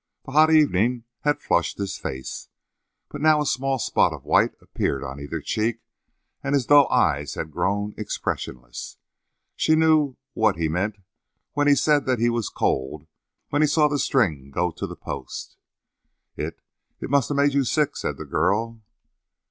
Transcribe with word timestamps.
The 0.25 0.31
hot 0.31 0.49
evening 0.49 1.03
had 1.19 1.43
flushed 1.43 1.77
his 1.77 1.99
face, 1.99 2.49
but 3.09 3.21
now 3.21 3.39
a 3.39 3.45
small 3.45 3.77
spot 3.77 4.13
of 4.13 4.25
white 4.25 4.55
appeared 4.59 5.03
in 5.03 5.19
either 5.19 5.41
cheek, 5.41 5.83
and 6.43 6.55
his 6.55 6.65
dull 6.65 6.87
eyes 6.89 7.35
had 7.35 7.51
grown 7.51 7.93
expressionless. 7.99 8.97
She 9.55 9.75
knew 9.75 10.17
what 10.33 10.55
he 10.57 10.67
meant 10.67 10.95
when 11.53 11.67
he 11.67 11.75
said 11.75 12.07
that 12.07 12.17
he 12.17 12.31
was 12.31 12.49
cold 12.49 13.05
when 13.49 13.61
he 13.61 13.67
saw 13.67 13.87
the 13.87 13.99
string 13.99 14.49
go 14.49 14.71
to 14.71 14.87
the 14.87 14.95
post. 14.95 15.55
"It 16.35 16.59
it 16.99 17.11
must 17.11 17.29
have 17.29 17.37
made 17.37 17.53
you 17.53 17.63
sick!" 17.63 17.95
said 17.95 18.17
the 18.17 18.25
girl. 18.25 18.81